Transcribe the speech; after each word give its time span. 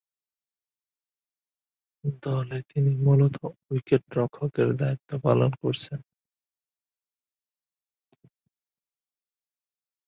দলে 2.23 2.57
তিনি 2.69 2.91
মূলতঃ 3.03 3.41
উইকেট-রক্ষকের 3.71 4.69
দায়িত্ব 4.77 5.09
পালন 5.23 5.51
করছেন। 5.61 5.99